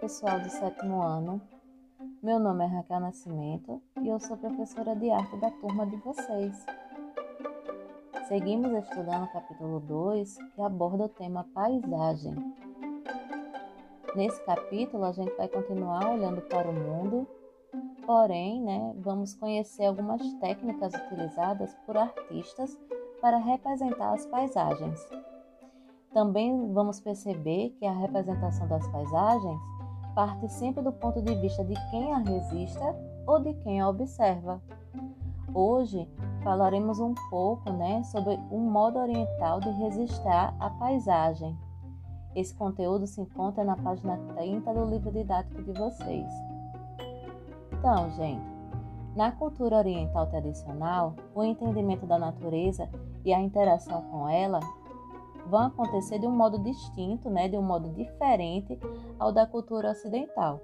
[0.00, 1.42] pessoal do sétimo ano.
[2.22, 6.64] Meu nome é Raquel Nascimento e eu sou professora de arte da turma de vocês.
[8.28, 12.34] Seguimos estudando o capítulo 2, que aborda o tema paisagem.
[14.16, 17.28] Nesse capítulo, a gente vai continuar olhando para o mundo,
[18.06, 22.74] porém, né, vamos conhecer algumas técnicas utilizadas por artistas
[23.20, 24.98] para representar as paisagens.
[26.12, 29.60] Também vamos perceber que a representação das paisagens
[30.14, 34.60] parte sempre do ponto de vista de quem a resista ou de quem a observa.
[35.54, 36.08] Hoje
[36.42, 41.56] falaremos um pouco né, sobre um modo oriental de resistar à paisagem.
[42.34, 46.26] Esse conteúdo se encontra na página 30 do livro didático de vocês.
[47.72, 48.44] Então, gente,
[49.14, 52.88] na cultura oriental tradicional, o entendimento da natureza
[53.24, 54.60] e a interação com ela
[55.48, 58.78] vão acontecer de um modo distinto, né, de um modo diferente
[59.18, 60.60] ao da cultura ocidental,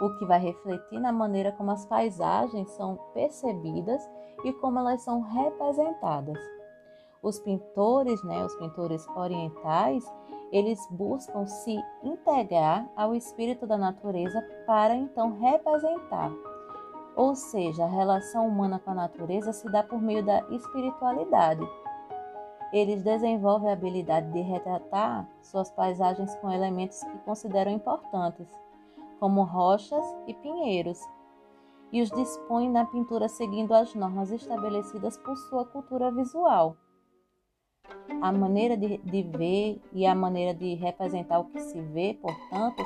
[0.00, 4.02] o que vai refletir na maneira como as paisagens são percebidas
[4.44, 6.38] e como elas são representadas.
[7.22, 10.04] Os pintores, né, os pintores orientais,
[10.50, 16.32] eles buscam se integrar ao espírito da natureza para então representar.
[17.14, 21.62] Ou seja, a relação humana com a natureza se dá por meio da espiritualidade
[22.72, 28.46] eles desenvolvem a habilidade de retratar suas paisagens com elementos que consideram importantes,
[29.18, 31.00] como rochas e pinheiros,
[31.92, 36.76] e os dispõem na pintura seguindo as normas estabelecidas por sua cultura visual.
[38.20, 42.84] A maneira de, de ver e a maneira de representar o que se vê, portanto,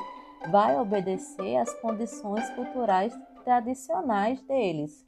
[0.49, 5.05] vai obedecer às condições culturais tradicionais deles.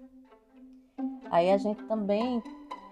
[1.32, 2.42] Aí a gente também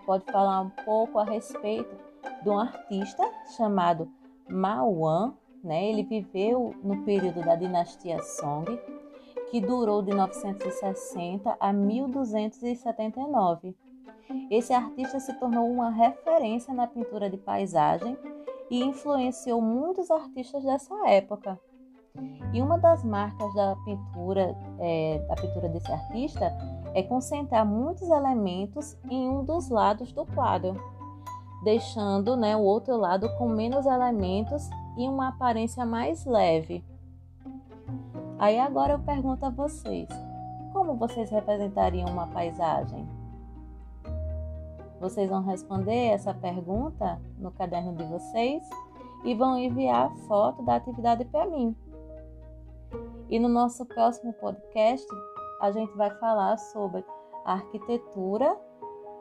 [0.06, 1.96] pode falar um pouco a respeito
[2.44, 3.24] de um artista
[3.58, 4.08] chamado
[4.50, 5.90] Mao né?
[5.90, 8.80] Ele viveu no período da dinastia Song,
[9.50, 13.76] que durou de 960 a 1279.
[14.50, 18.18] Esse artista se tornou uma referência na pintura de paisagem
[18.70, 21.60] e influenciou muitos artistas dessa época.
[22.54, 26.56] E uma das marcas da pintura, é, da pintura desse artista
[26.96, 30.82] é concentrar muitos elementos em um dos lados do quadro,
[31.62, 36.82] deixando né, o outro lado com menos elementos e uma aparência mais leve.
[38.40, 40.08] Aí agora eu pergunto a vocês:
[40.72, 43.06] como vocês representariam uma paisagem?
[45.02, 48.64] Vocês vão responder essa pergunta no caderno de vocês
[49.26, 51.76] e vão enviar foto da atividade para mim.
[53.30, 55.06] E no nosso próximo podcast,
[55.62, 57.04] a gente vai falar sobre
[57.46, 58.58] a arquitetura,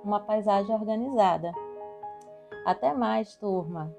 [0.03, 1.53] uma paisagem organizada.
[2.65, 3.95] Até mais, turma!